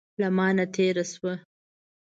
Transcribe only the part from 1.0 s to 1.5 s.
شوه.